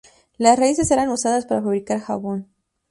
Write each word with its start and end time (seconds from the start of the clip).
Las 0.39 0.57
raíces 0.57 0.89
eran 0.89 1.09
usadas 1.09 1.45
para 1.45 1.61
fabricar 1.61 1.99
jabón. 1.99 2.47